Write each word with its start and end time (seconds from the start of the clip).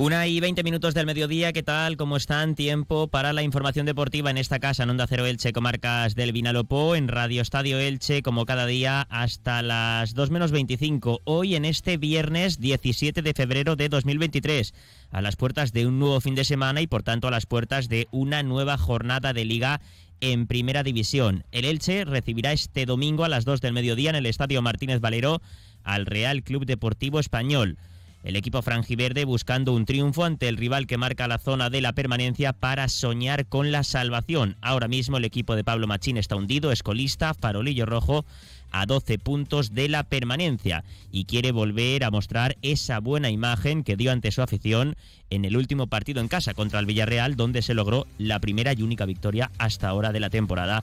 Una 0.00 0.26
y 0.26 0.40
veinte 0.40 0.62
minutos 0.62 0.94
del 0.94 1.04
mediodía, 1.04 1.52
¿qué 1.52 1.62
tal? 1.62 1.98
¿Cómo 1.98 2.16
están? 2.16 2.54
Tiempo 2.54 3.08
para 3.08 3.34
la 3.34 3.42
información 3.42 3.84
deportiva 3.84 4.30
en 4.30 4.38
esta 4.38 4.58
casa, 4.58 4.84
en 4.84 4.88
Onda 4.88 5.06
Cero 5.06 5.26
Elche, 5.26 5.52
comarcas 5.52 6.14
del 6.14 6.32
Vinalopó, 6.32 6.96
en 6.96 7.06
Radio 7.06 7.42
Estadio 7.42 7.78
Elche, 7.78 8.22
como 8.22 8.46
cada 8.46 8.64
día, 8.64 9.02
hasta 9.10 9.60
las 9.60 10.14
2 10.14 10.30
menos 10.30 10.52
25. 10.52 11.20
Hoy, 11.24 11.54
en 11.54 11.66
este 11.66 11.98
viernes 11.98 12.58
17 12.60 13.20
de 13.20 13.34
febrero 13.34 13.76
de 13.76 13.90
2023, 13.90 14.72
a 15.10 15.20
las 15.20 15.36
puertas 15.36 15.74
de 15.74 15.86
un 15.86 15.98
nuevo 15.98 16.18
fin 16.22 16.34
de 16.34 16.46
semana 16.46 16.80
y, 16.80 16.86
por 16.86 17.02
tanto, 17.02 17.28
a 17.28 17.30
las 17.30 17.44
puertas 17.44 17.90
de 17.90 18.08
una 18.10 18.42
nueva 18.42 18.78
jornada 18.78 19.34
de 19.34 19.44
Liga 19.44 19.82
en 20.22 20.46
Primera 20.46 20.82
División. 20.82 21.44
El 21.52 21.66
Elche 21.66 22.06
recibirá 22.06 22.52
este 22.52 22.86
domingo 22.86 23.24
a 23.24 23.28
las 23.28 23.44
2 23.44 23.60
del 23.60 23.74
mediodía 23.74 24.08
en 24.08 24.16
el 24.16 24.24
Estadio 24.24 24.62
Martínez 24.62 25.00
Valero 25.00 25.42
al 25.84 26.06
Real 26.06 26.42
Club 26.42 26.64
Deportivo 26.64 27.20
Español. 27.20 27.76
El 28.22 28.36
equipo 28.36 28.60
franjiverde 28.60 29.24
buscando 29.24 29.72
un 29.72 29.86
triunfo 29.86 30.24
ante 30.24 30.48
el 30.48 30.58
rival 30.58 30.86
que 30.86 30.98
marca 30.98 31.26
la 31.26 31.38
zona 31.38 31.70
de 31.70 31.80
la 31.80 31.94
permanencia 31.94 32.52
para 32.52 32.88
soñar 32.88 33.46
con 33.46 33.72
la 33.72 33.82
salvación. 33.82 34.56
Ahora 34.60 34.88
mismo 34.88 35.16
el 35.16 35.24
equipo 35.24 35.56
de 35.56 35.64
Pablo 35.64 35.86
Machín 35.86 36.18
está 36.18 36.36
hundido, 36.36 36.70
escolista, 36.70 37.32
farolillo 37.32 37.86
rojo 37.86 38.26
a 38.72 38.86
12 38.86 39.18
puntos 39.18 39.74
de 39.74 39.88
la 39.88 40.04
permanencia 40.04 40.84
y 41.10 41.24
quiere 41.24 41.50
volver 41.50 42.04
a 42.04 42.10
mostrar 42.10 42.56
esa 42.62 43.00
buena 43.00 43.30
imagen 43.30 43.82
que 43.82 43.96
dio 43.96 44.12
ante 44.12 44.30
su 44.30 44.42
afición 44.42 44.96
en 45.30 45.44
el 45.44 45.56
último 45.56 45.86
partido 45.86 46.20
en 46.20 46.28
casa 46.28 46.54
contra 46.54 46.78
el 46.78 46.86
Villarreal 46.86 47.36
donde 47.36 47.62
se 47.62 47.74
logró 47.74 48.06
la 48.18 48.38
primera 48.38 48.72
y 48.72 48.82
única 48.82 49.06
victoria 49.06 49.50
hasta 49.58 49.88
ahora 49.88 50.12
de 50.12 50.20
la 50.20 50.30
temporada 50.30 50.82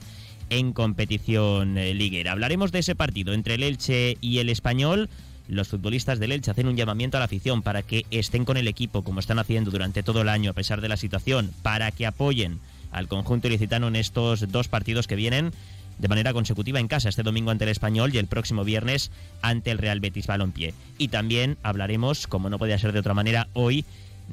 en 0.50 0.72
competición 0.72 1.78
eh, 1.78 1.94
liguera. 1.94 2.32
Hablaremos 2.32 2.72
de 2.72 2.80
ese 2.80 2.94
partido 2.94 3.32
entre 3.32 3.54
el 3.54 3.62
Elche 3.62 4.16
y 4.20 4.38
el 4.38 4.48
Español 4.48 5.08
los 5.48 5.68
futbolistas 5.68 6.20
del 6.20 6.32
Elche 6.32 6.50
hacen 6.50 6.68
un 6.68 6.76
llamamiento 6.76 7.16
a 7.16 7.20
la 7.20 7.24
afición 7.24 7.62
para 7.62 7.82
que 7.82 8.04
estén 8.10 8.44
con 8.44 8.56
el 8.56 8.68
equipo 8.68 9.02
como 9.02 9.20
están 9.20 9.38
haciendo 9.38 9.70
durante 9.70 10.02
todo 10.02 10.22
el 10.22 10.28
año 10.28 10.50
a 10.50 10.54
pesar 10.54 10.80
de 10.80 10.88
la 10.88 10.96
situación, 10.96 11.50
para 11.62 11.90
que 11.90 12.06
apoyen 12.06 12.60
al 12.92 13.08
conjunto 13.08 13.48
ilicitano 13.48 13.88
en 13.88 13.96
estos 13.96 14.50
dos 14.52 14.68
partidos 14.68 15.06
que 15.06 15.16
vienen 15.16 15.52
de 15.98 16.08
manera 16.08 16.32
consecutiva 16.32 16.78
en 16.78 16.88
casa 16.88 17.08
este 17.08 17.22
domingo 17.22 17.50
ante 17.50 17.64
el 17.64 17.70
Español 17.70 18.14
y 18.14 18.18
el 18.18 18.26
próximo 18.26 18.62
viernes 18.62 19.10
ante 19.42 19.70
el 19.70 19.78
Real 19.78 20.00
Betis 20.00 20.26
Balompié. 20.26 20.74
Y 20.96 21.08
también 21.08 21.56
hablaremos, 21.62 22.26
como 22.26 22.50
no 22.50 22.58
podía 22.58 22.78
ser 22.78 22.92
de 22.92 23.00
otra 23.00 23.14
manera, 23.14 23.48
hoy 23.54 23.84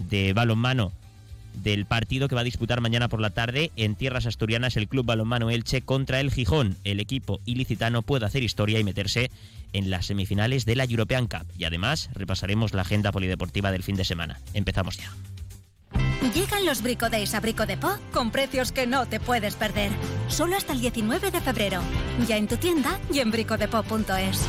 de 0.09 0.33
balonmano 0.33 0.91
del 1.63 1.85
partido 1.85 2.27
que 2.27 2.35
va 2.35 2.41
a 2.41 2.45
disputar 2.45 2.81
mañana 2.81 3.07
por 3.07 3.21
la 3.21 3.29
tarde 3.29 3.71
en 3.77 3.95
tierras 3.95 4.25
asturianas 4.25 4.75
el 4.75 4.89
Club 4.89 5.05
Balonmano 5.05 5.49
Elche 5.49 5.81
contra 5.81 6.19
el 6.19 6.31
Gijón. 6.31 6.75
El 6.83 6.99
equipo 6.99 7.39
ilicitano 7.45 8.01
puede 8.01 8.25
hacer 8.25 8.43
historia 8.43 8.79
y 8.79 8.83
meterse 8.83 9.31
en 9.75 9.89
las 9.89 10.05
semifinales 10.05 10.65
de 10.65 10.75
la 10.75 10.85
European 10.85 11.27
Cup. 11.27 11.51
Y 11.57 11.65
además 11.65 12.09
repasaremos 12.13 12.73
la 12.73 12.83
agenda 12.83 13.11
polideportiva 13.11 13.71
del 13.71 13.83
fin 13.83 13.97
de 13.97 14.05
semana. 14.05 14.39
Empezamos 14.53 14.97
ya. 14.97 15.11
Llegan 16.33 16.65
los 16.65 16.81
Brico 16.81 17.09
Days 17.09 17.33
a 17.33 17.39
Brico 17.39 17.65
de 17.65 17.77
Po 17.77 17.97
con 18.11 18.31
precios 18.31 18.71
que 18.71 18.87
no 18.87 19.05
te 19.05 19.19
puedes 19.19 19.55
perder. 19.55 19.91
Solo 20.27 20.55
hasta 20.55 20.73
el 20.73 20.81
19 20.81 21.29
de 21.29 21.41
febrero. 21.41 21.81
Ya 22.27 22.37
en 22.37 22.47
tu 22.47 22.57
tienda 22.57 22.99
y 23.13 23.19
en 23.19 23.31
bricodepo.es. 23.31 24.47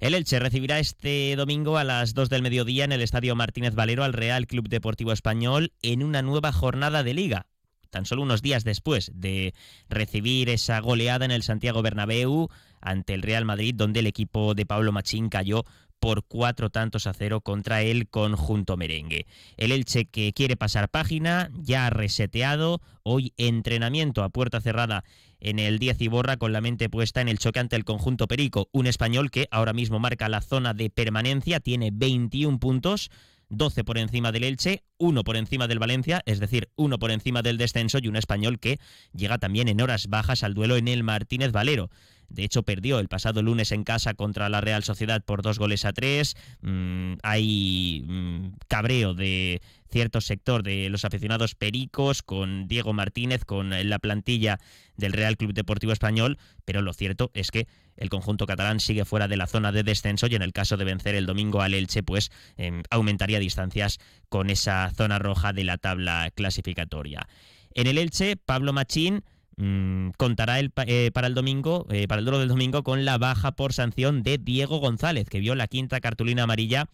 El 0.00 0.14
Elche 0.14 0.38
recibirá 0.38 0.78
este 0.78 1.36
domingo 1.36 1.78
a 1.78 1.84
las 1.84 2.14
2 2.14 2.28
del 2.28 2.42
mediodía 2.42 2.84
en 2.84 2.92
el 2.92 3.02
Estadio 3.02 3.34
Martínez 3.36 3.74
Valero 3.74 4.04
al 4.04 4.12
Real 4.12 4.46
Club 4.46 4.68
Deportivo 4.68 5.12
Español 5.12 5.72
en 5.82 6.02
una 6.02 6.22
nueva 6.22 6.52
jornada 6.52 7.02
de 7.02 7.14
liga 7.14 7.46
tan 7.94 8.06
solo 8.06 8.22
unos 8.22 8.42
días 8.42 8.64
después 8.64 9.12
de 9.14 9.54
recibir 9.88 10.50
esa 10.50 10.80
goleada 10.80 11.24
en 11.24 11.30
el 11.30 11.44
Santiago 11.44 11.80
Bernabéu 11.80 12.48
ante 12.84 13.14
el 13.14 13.22
Real 13.22 13.44
Madrid, 13.44 13.74
donde 13.74 14.00
el 14.00 14.06
equipo 14.06 14.54
de 14.54 14.66
Pablo 14.66 14.92
Machín 14.92 15.28
cayó 15.28 15.64
por 16.04 16.22
cuatro 16.24 16.68
tantos 16.68 17.06
a 17.06 17.14
cero 17.14 17.40
contra 17.40 17.80
el 17.80 18.08
conjunto 18.08 18.76
merengue. 18.76 19.26
El 19.56 19.72
Elche 19.72 20.04
que 20.04 20.34
quiere 20.34 20.54
pasar 20.54 20.90
página, 20.90 21.50
ya 21.54 21.88
reseteado, 21.88 22.82
hoy 23.02 23.32
entrenamiento 23.38 24.22
a 24.22 24.28
puerta 24.28 24.60
cerrada 24.60 25.04
en 25.40 25.58
el 25.58 25.78
10 25.78 26.02
y 26.02 26.08
borra 26.08 26.36
con 26.36 26.52
la 26.52 26.60
mente 26.60 26.90
puesta 26.90 27.22
en 27.22 27.28
el 27.28 27.38
choque 27.38 27.60
ante 27.60 27.76
el 27.76 27.84
conjunto 27.84 28.28
Perico, 28.28 28.68
un 28.72 28.86
español 28.86 29.30
que 29.30 29.48
ahora 29.50 29.72
mismo 29.72 29.98
marca 29.98 30.28
la 30.28 30.42
zona 30.42 30.74
de 30.74 30.90
permanencia, 30.90 31.60
tiene 31.60 31.90
21 31.90 32.58
puntos, 32.58 33.10
12 33.48 33.84
por 33.84 33.98
encima 33.98 34.32
del 34.32 34.44
Elche, 34.44 34.84
1 34.98 35.24
por 35.24 35.36
encima 35.36 35.68
del 35.68 35.78
Valencia, 35.78 36.22
es 36.26 36.40
decir, 36.40 36.68
1 36.76 36.98
por 36.98 37.10
encima 37.10 37.42
del 37.42 37.58
descenso 37.58 37.98
y 38.02 38.08
un 38.08 38.16
español 38.16 38.58
que 38.58 38.78
llega 39.14 39.38
también 39.38 39.68
en 39.68 39.80
horas 39.80 40.08
bajas 40.08 40.42
al 40.42 40.54
duelo 40.54 40.76
en 40.76 40.88
el 40.88 41.02
Martínez 41.02 41.52
Valero. 41.52 41.90
De 42.28 42.44
hecho, 42.44 42.62
perdió 42.62 42.98
el 42.98 43.08
pasado 43.08 43.42
lunes 43.42 43.72
en 43.72 43.84
casa 43.84 44.14
contra 44.14 44.48
la 44.48 44.60
Real 44.60 44.82
Sociedad 44.82 45.22
por 45.24 45.42
dos 45.42 45.58
goles 45.58 45.84
a 45.84 45.92
tres. 45.92 46.36
Mm, 46.62 47.14
hay 47.22 48.04
mm, 48.06 48.52
cabreo 48.68 49.14
de 49.14 49.60
cierto 49.90 50.20
sector 50.20 50.64
de 50.64 50.88
los 50.90 51.04
aficionados 51.04 51.54
pericos 51.54 52.22
con 52.22 52.66
Diego 52.66 52.92
Martínez, 52.92 53.44
con 53.44 53.70
la 53.70 53.98
plantilla 54.00 54.58
del 54.96 55.12
Real 55.12 55.36
Club 55.36 55.52
Deportivo 55.52 55.92
Español, 55.92 56.36
pero 56.64 56.82
lo 56.82 56.92
cierto 56.92 57.30
es 57.32 57.52
que 57.52 57.68
el 57.96 58.10
conjunto 58.10 58.46
catalán 58.46 58.80
sigue 58.80 59.04
fuera 59.04 59.28
de 59.28 59.36
la 59.36 59.46
zona 59.46 59.70
de 59.70 59.84
descenso 59.84 60.26
y 60.26 60.34
en 60.34 60.42
el 60.42 60.52
caso 60.52 60.76
de 60.76 60.84
vencer 60.84 61.14
el 61.14 61.26
domingo 61.26 61.62
al 61.62 61.74
Elche, 61.74 62.02
pues 62.02 62.32
em, 62.56 62.82
aumentaría 62.90 63.38
distancias 63.38 64.00
con 64.28 64.50
esa 64.50 64.90
zona 64.96 65.20
roja 65.20 65.52
de 65.52 65.62
la 65.62 65.78
tabla 65.78 66.32
clasificatoria. 66.34 67.28
En 67.74 67.86
el 67.86 67.98
Elche, 67.98 68.36
Pablo 68.36 68.72
Machín 68.72 69.22
mm, 69.56 70.10
contará 70.16 70.58
el, 70.60 70.72
eh, 70.86 71.10
para 71.12 71.26
el 71.26 71.34
domingo, 71.34 71.86
eh, 71.90 72.06
para 72.08 72.18
el 72.20 72.24
duelo 72.24 72.38
del 72.38 72.48
domingo, 72.48 72.82
con 72.82 73.04
la 73.04 73.18
baja 73.18 73.52
por 73.52 73.72
sanción 73.72 74.22
de 74.22 74.38
Diego 74.38 74.78
González, 74.78 75.28
que 75.28 75.40
vio 75.40 75.54
la 75.54 75.68
quinta 75.68 76.00
cartulina 76.00 76.44
amarilla 76.44 76.88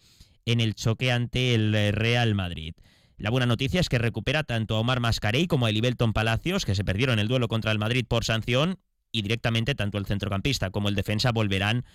en 0.45 0.59
el 0.59 0.75
choque 0.75 1.11
ante 1.11 1.53
el 1.53 1.73
eh, 1.75 1.91
Real 1.91 2.35
Madrid. 2.35 2.73
La 3.17 3.29
buena 3.29 3.45
noticia 3.45 3.79
es 3.79 3.89
que 3.89 3.99
recupera 3.99 4.43
tanto 4.43 4.75
a 4.75 4.79
Omar 4.79 4.99
Mascarey 4.99 5.47
como 5.47 5.65
a 5.65 5.69
Elibelton 5.69 6.13
Palacios, 6.13 6.65
que 6.65 6.75
se 6.75 6.83
perdieron 6.83 7.19
el 7.19 7.27
duelo 7.27 7.47
contra 7.47 7.71
el 7.71 7.79
Madrid 7.79 8.05
por 8.07 8.25
sanción, 8.25 8.79
y 9.11 9.21
directamente 9.21 9.75
tanto 9.75 9.97
el 9.97 10.05
centrocampista 10.05 10.71
como 10.71 10.89
el 10.89 10.95
defensa 10.95 11.31
volverán 11.31 11.85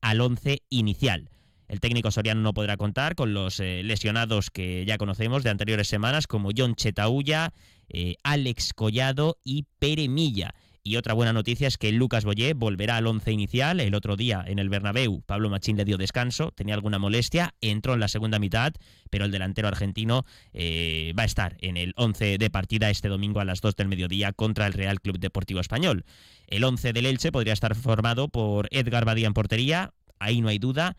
al 0.00 0.20
once 0.20 0.62
inicial. 0.70 1.30
El 1.68 1.80
técnico 1.80 2.10
soriano 2.10 2.40
no 2.40 2.54
podrá 2.54 2.76
contar 2.76 3.14
con 3.14 3.32
los 3.34 3.58
lesionados 3.60 4.50
que 4.50 4.84
ya 4.84 4.98
conocemos 4.98 5.42
de 5.42 5.50
anteriores 5.50 5.88
semanas, 5.88 6.26
como 6.26 6.50
John 6.56 6.74
Chetaulla, 6.74 7.52
eh, 7.92 8.16
Alex 8.24 8.72
Collado 8.74 9.38
y 9.44 9.66
Pere 9.78 10.08
Milla. 10.08 10.54
Y 10.84 10.96
otra 10.96 11.14
buena 11.14 11.32
noticia 11.32 11.68
es 11.68 11.78
que 11.78 11.92
Lucas 11.92 12.24
Boyé 12.24 12.54
volverá 12.54 12.96
al 12.96 13.06
once 13.06 13.30
inicial. 13.30 13.78
El 13.78 13.94
otro 13.94 14.16
día 14.16 14.44
en 14.44 14.58
el 14.58 14.68
Bernabéu, 14.68 15.22
Pablo 15.22 15.48
Machín 15.48 15.76
le 15.76 15.84
dio 15.84 15.96
descanso, 15.96 16.50
tenía 16.50 16.74
alguna 16.74 16.98
molestia, 16.98 17.54
entró 17.60 17.94
en 17.94 18.00
la 18.00 18.08
segunda 18.08 18.40
mitad, 18.40 18.72
pero 19.08 19.24
el 19.24 19.30
delantero 19.30 19.68
argentino 19.68 20.24
eh, 20.52 21.12
va 21.16 21.22
a 21.22 21.26
estar 21.26 21.56
en 21.60 21.76
el 21.76 21.92
once 21.96 22.36
de 22.36 22.50
partida 22.50 22.90
este 22.90 23.08
domingo 23.08 23.38
a 23.38 23.44
las 23.44 23.60
2 23.60 23.76
del 23.76 23.86
mediodía 23.86 24.32
contra 24.32 24.66
el 24.66 24.72
Real 24.72 25.00
Club 25.00 25.20
Deportivo 25.20 25.60
Español. 25.60 26.04
El 26.48 26.64
once 26.64 26.92
del 26.92 27.06
Elche 27.06 27.30
podría 27.30 27.52
estar 27.52 27.76
formado 27.76 28.26
por 28.26 28.66
Edgar 28.72 29.04
Badía 29.04 29.28
en 29.28 29.34
portería, 29.34 29.92
ahí 30.18 30.40
no 30.40 30.48
hay 30.48 30.58
duda. 30.58 30.96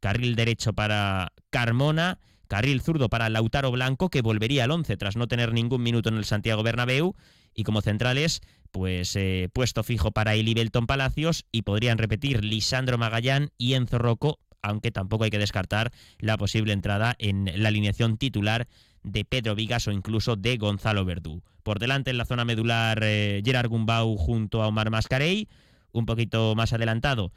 Carril 0.00 0.34
derecho 0.34 0.74
para 0.74 1.32
Carmona, 1.48 2.18
carril 2.52 2.82
zurdo 2.82 3.08
para 3.08 3.30
Lautaro 3.30 3.70
Blanco, 3.70 4.10
que 4.10 4.20
volvería 4.20 4.64
al 4.64 4.72
once 4.72 4.98
tras 4.98 5.16
no 5.16 5.26
tener 5.26 5.54
ningún 5.54 5.82
minuto 5.82 6.10
en 6.10 6.16
el 6.16 6.26
Santiago 6.26 6.62
Bernabéu, 6.62 7.16
y 7.54 7.62
como 7.62 7.80
centrales 7.80 8.42
pues 8.70 9.16
eh, 9.16 9.48
puesto 9.54 9.82
fijo 9.82 10.10
para 10.10 10.34
Eli 10.34 10.52
Belton 10.52 10.86
Palacios 10.86 11.46
y 11.50 11.62
podrían 11.62 11.96
repetir 11.96 12.44
Lisandro 12.44 12.98
Magallán 12.98 13.52
y 13.56 13.72
Enzo 13.72 13.96
Rocco, 13.96 14.38
aunque 14.60 14.90
tampoco 14.90 15.24
hay 15.24 15.30
que 15.30 15.38
descartar 15.38 15.92
la 16.18 16.36
posible 16.36 16.74
entrada 16.74 17.16
en 17.18 17.50
la 17.56 17.68
alineación 17.68 18.18
titular 18.18 18.68
de 19.02 19.24
Pedro 19.24 19.54
Vigas 19.54 19.88
o 19.88 19.90
incluso 19.90 20.36
de 20.36 20.58
Gonzalo 20.58 21.06
Verdú. 21.06 21.42
Por 21.62 21.78
delante 21.78 22.10
en 22.10 22.18
la 22.18 22.26
zona 22.26 22.44
medular 22.44 23.00
eh, 23.02 23.40
Gerard 23.42 23.70
Gumbau 23.70 24.18
junto 24.18 24.62
a 24.62 24.66
Omar 24.66 24.90
Mascarey, 24.90 25.48
un 25.90 26.04
poquito 26.04 26.54
más 26.54 26.74
adelantado 26.74 27.32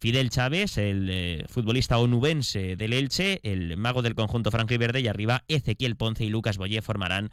Fidel 0.00 0.30
Chávez, 0.30 0.78
el 0.78 1.08
eh, 1.10 1.44
futbolista 1.46 1.98
onubense 1.98 2.74
del 2.76 2.94
Elche, 2.94 3.38
el 3.42 3.76
mago 3.76 4.00
del 4.00 4.14
conjunto 4.14 4.50
franco 4.50 4.72
y 4.72 4.78
verde, 4.78 5.02
y 5.02 5.08
arriba 5.08 5.44
Ezequiel 5.46 5.96
Ponce 5.96 6.24
y 6.24 6.30
Lucas 6.30 6.56
Boyé 6.56 6.80
formarán 6.80 7.30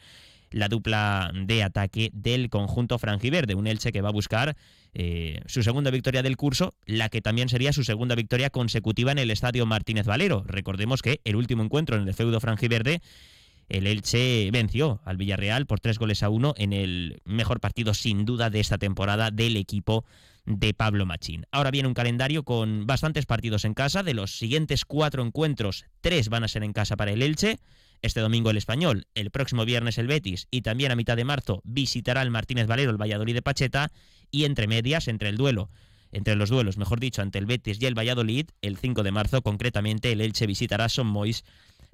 la 0.52 0.68
dupla 0.68 1.32
de 1.34 1.64
ataque 1.64 2.10
del 2.14 2.50
conjunto 2.50 3.00
franjiverde. 3.00 3.56
Un 3.56 3.68
Elche 3.68 3.94
que 3.94 4.02
va 4.02 4.10
a 4.10 4.12
buscar 4.14 4.58
eh, 4.94 5.42
su 5.46 5.64
segunda 5.64 5.92
victoria 5.92 6.24
del 6.24 6.36
curso, 6.36 6.74
la 6.86 7.08
que 7.08 7.22
también 7.22 7.48
sería 7.48 7.72
su 7.72 7.86
segunda 7.86 8.16
victoria 8.16 8.50
consecutiva 8.50 9.14
en 9.14 9.20
el 9.20 9.32
estadio 9.32 9.66
Martínez 9.66 10.06
Valero. 10.06 10.44
Recordemos 10.46 11.02
que 11.02 11.22
el 11.24 11.38
último 11.38 11.64
encuentro 11.64 11.96
en 11.96 12.06
el 12.06 12.14
feudo 12.14 12.42
franjiverde. 12.42 13.02
El 13.70 13.88
Elche 13.88 14.50
venció 14.52 15.00
al 15.06 15.16
Villarreal 15.16 15.68
por 15.68 15.80
tres 15.80 16.00
goles 16.00 16.22
a 16.22 16.30
uno 16.30 16.54
en 16.58 16.74
el 16.74 17.22
mejor 17.24 17.62
partido 17.62 17.94
sin 17.94 18.26
duda 18.26 18.50
de 18.50 18.60
esta 18.60 18.78
temporada 18.78 19.32
del 19.32 19.56
equipo 19.56 20.04
de 20.48 20.74
Pablo 20.74 21.06
Machín. 21.06 21.46
Ahora 21.52 21.72
viene 21.72 21.90
un 21.90 21.94
calendario 21.94 22.44
con 22.44 22.88
bastantes 22.88 23.26
partidos 23.26 23.66
en 23.66 23.74
casa. 23.74 24.02
De 24.02 24.14
los 24.14 24.38
siguientes 24.38 24.86
cuatro 24.86 25.22
encuentros, 25.22 25.86
tres 26.02 26.30
van 26.30 26.46
a 26.46 26.48
ser 26.48 26.64
en 26.64 26.74
casa 26.74 26.96
para 26.96 27.12
el 27.12 27.22
Elche. 27.22 27.60
Este 28.02 28.22
domingo 28.22 28.50
el 28.50 28.58
Español, 28.58 29.08
el 29.14 29.30
próximo 29.30 29.66
viernes 29.66 29.98
el 29.98 30.08
Betis 30.08 30.48
y 30.50 30.62
también 30.62 30.92
a 30.92 30.96
mitad 30.96 31.18
de 31.18 31.26
marzo 31.26 31.62
visitará 31.66 32.22
el 32.22 32.32
Martínez 32.32 32.68
Valero 32.68 32.92
el 32.92 33.02
Valladolid 33.02 33.34
de 33.34 33.42
Pacheta 33.42 33.92
y 34.32 34.46
entre 34.46 34.68
medias, 34.68 35.08
entre 35.08 35.30
el 35.30 35.36
duelo, 35.36 35.70
entre 36.12 36.36
los 36.36 36.50
duelos, 36.50 36.78
mejor 36.78 37.00
dicho, 37.00 37.22
ante 37.22 37.40
el 37.40 37.48
Betis 37.48 37.82
y 37.82 37.86
el 37.86 37.98
Valladolid, 37.98 38.50
el 38.62 38.78
5 38.78 39.04
de 39.04 39.12
marzo 39.12 39.42
concretamente 39.42 40.12
el 40.12 40.22
Elche 40.22 40.46
visitará 40.46 40.90
Son 40.90 41.08
Mois 41.08 41.44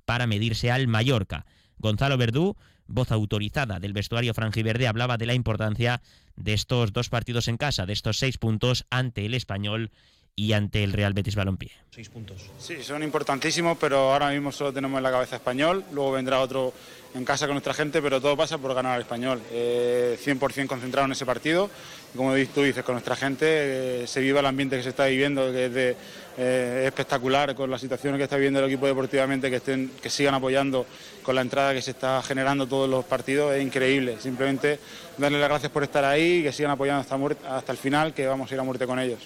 para 0.06 0.28
medirse 0.28 0.70
al 0.72 0.88
Mallorca. 0.88 1.46
Gonzalo 1.78 2.18
Verdú, 2.18 2.56
voz 2.88 3.12
autorizada 3.12 3.80
del 3.80 3.94
vestuario 3.94 4.34
franjiverde, 4.34 4.88
hablaba 4.88 5.18
de 5.18 5.26
la 5.26 5.34
importancia 5.34 6.02
de 6.36 6.54
estos 6.54 6.94
dos 6.94 7.10
partidos 7.10 7.48
en 7.48 7.58
casa, 7.58 7.86
de 7.86 7.94
estos 7.94 8.18
seis 8.18 8.38
puntos 8.38 8.86
ante 8.90 9.26
el 9.26 9.34
español 9.34 9.92
y 10.36 10.54
ante 10.54 10.84
el 10.84 10.94
Real 10.94 11.14
Betis 11.14 11.36
Balompié. 11.36 11.72
Seis 11.92 12.10
puntos. 12.10 12.50
Sí, 12.58 12.82
son 12.82 13.04
importantísimos, 13.04 13.78
pero 13.80 14.12
ahora 14.12 14.32
mismo 14.32 14.52
solo 14.52 14.74
tenemos 14.74 14.98
en 14.98 15.04
la 15.04 15.12
cabeza 15.12 15.36
español, 15.36 15.84
luego 15.92 16.12
vendrá 16.14 16.40
otro 16.40 16.74
en 17.14 17.24
casa 17.24 17.46
con 17.46 17.54
nuestra 17.54 17.76
gente, 17.76 18.02
pero 18.02 18.20
todo 18.20 18.36
pasa 18.36 18.58
por 18.58 18.74
ganar 18.74 18.96
al 18.96 19.02
español. 19.02 19.40
100% 19.52 20.64
eh, 20.64 20.68
concentrado 20.68 21.06
en 21.06 21.12
ese 21.12 21.28
partido, 21.28 21.70
como 22.16 22.34
tú 22.52 22.64
dices, 22.64 22.84
con 22.84 22.96
nuestra 22.96 23.16
gente, 23.16 23.46
eh, 23.48 24.08
se 24.08 24.22
viva 24.22 24.40
el 24.40 24.48
ambiente 24.48 24.76
que 24.76 24.82
se 24.82 24.90
está 24.90 25.06
viviendo, 25.06 25.52
que 25.52 25.66
es, 25.68 25.96
eh, 26.40 26.84
espectacular 26.88 27.54
con 27.54 27.70
la 27.70 27.78
situación 27.78 28.18
que 28.18 28.24
está 28.24 28.38
viviendo 28.38 28.60
el 28.60 28.66
equipo 28.66 28.88
deportivamente, 28.88 29.52
que, 29.52 29.58
estén, 29.58 29.92
que 30.02 30.10
sigan 30.10 30.34
apoyando 30.34 30.88
con 31.22 31.36
la 31.36 31.42
entrada 31.42 31.76
que 31.76 31.84
se 31.84 31.92
está 31.92 32.24
generando 32.24 32.66
todos 32.66 32.90
los 32.90 33.06
partidos, 33.06 33.54
es 33.54 33.62
increíble. 33.62 34.18
Simplemente 34.20 34.80
darles 35.20 35.40
las 35.40 35.50
gracias 35.50 35.72
por 35.72 35.84
estar 35.84 36.04
ahí 36.04 36.40
y 36.40 36.44
que 36.44 36.52
sigan 36.52 36.72
apoyando 36.72 37.06
hasta 37.48 37.72
el 37.72 37.78
final, 37.78 38.16
que 38.16 38.26
vamos 38.26 38.50
a 38.50 38.56
ir 38.56 38.60
a 38.60 38.64
muerte 38.64 38.88
con 38.88 38.98
ellos 38.98 39.20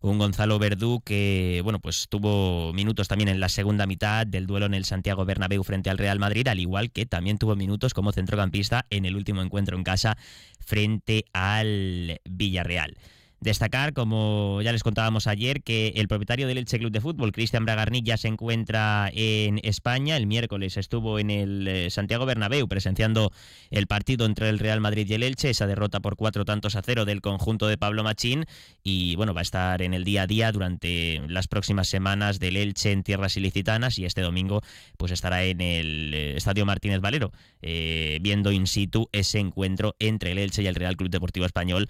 un 0.00 0.18
Gonzalo 0.18 0.58
Verdú 0.58 1.00
que 1.04 1.60
bueno 1.64 1.78
pues 1.78 2.06
tuvo 2.08 2.72
minutos 2.72 3.08
también 3.08 3.28
en 3.28 3.40
la 3.40 3.48
segunda 3.48 3.86
mitad 3.86 4.26
del 4.26 4.46
duelo 4.46 4.66
en 4.66 4.74
el 4.74 4.84
Santiago 4.84 5.24
Bernabéu 5.24 5.62
frente 5.64 5.90
al 5.90 5.98
Real 5.98 6.18
Madrid 6.18 6.46
al 6.48 6.60
igual 6.60 6.90
que 6.90 7.06
también 7.06 7.38
tuvo 7.38 7.56
minutos 7.56 7.94
como 7.94 8.12
centrocampista 8.12 8.86
en 8.90 9.04
el 9.04 9.16
último 9.16 9.42
encuentro 9.42 9.76
en 9.76 9.84
casa 9.84 10.16
frente 10.58 11.24
al 11.32 12.20
Villarreal. 12.24 12.96
Destacar, 13.40 13.92
como 13.92 14.62
ya 14.62 14.72
les 14.72 14.82
contábamos 14.82 15.26
ayer, 15.26 15.62
que 15.62 15.88
el 15.96 16.08
propietario 16.08 16.46
del 16.46 16.56
Elche 16.56 16.78
Club 16.78 16.90
de 16.90 17.02
Fútbol, 17.02 17.32
Cristian 17.32 17.66
Bragarni, 17.66 18.02
ya 18.02 18.16
se 18.16 18.28
encuentra 18.28 19.10
en 19.12 19.60
España. 19.62 20.16
El 20.16 20.26
miércoles 20.26 20.78
estuvo 20.78 21.18
en 21.18 21.30
el 21.30 21.68
eh, 21.68 21.90
Santiago 21.90 22.24
Bernabéu 22.24 22.66
presenciando 22.66 23.32
el 23.70 23.86
partido 23.88 24.24
entre 24.24 24.48
el 24.48 24.58
Real 24.58 24.80
Madrid 24.80 25.06
y 25.10 25.14
el 25.14 25.22
Elche, 25.22 25.50
esa 25.50 25.66
derrota 25.66 26.00
por 26.00 26.16
cuatro 26.16 26.46
tantos 26.46 26.76
a 26.76 26.82
cero 26.82 27.04
del 27.04 27.20
conjunto 27.20 27.68
de 27.68 27.76
Pablo 27.76 28.02
Machín. 28.02 28.46
Y 28.82 29.16
bueno, 29.16 29.34
va 29.34 29.40
a 29.40 29.42
estar 29.42 29.82
en 29.82 29.92
el 29.92 30.04
día 30.04 30.22
a 30.22 30.26
día 30.26 30.50
durante 30.50 31.20
las 31.28 31.46
próximas 31.46 31.88
semanas 31.88 32.38
del 32.38 32.56
Elche 32.56 32.90
en 32.92 33.02
tierras 33.02 33.36
ilicitanas 33.36 33.98
y 33.98 34.06
este 34.06 34.22
domingo 34.22 34.62
pues 34.96 35.12
estará 35.12 35.44
en 35.44 35.60
el 35.60 36.14
eh, 36.14 36.36
Estadio 36.38 36.64
Martínez 36.64 37.00
Valero 37.00 37.32
eh, 37.60 38.18
viendo 38.22 38.50
in 38.50 38.66
situ 38.66 39.10
ese 39.12 39.40
encuentro 39.40 39.94
entre 39.98 40.32
el 40.32 40.38
Elche 40.38 40.62
y 40.62 40.68
el 40.68 40.74
Real 40.74 40.96
Club 40.96 41.10
Deportivo 41.10 41.44
Español, 41.44 41.88